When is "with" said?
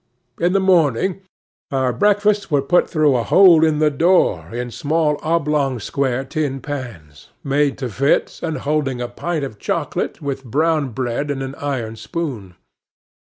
10.19-10.43